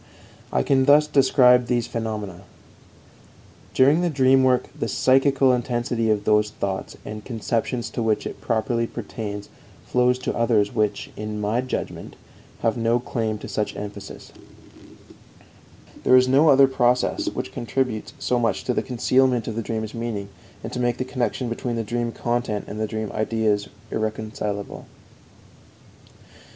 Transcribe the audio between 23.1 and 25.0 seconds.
ideas irrecognizable.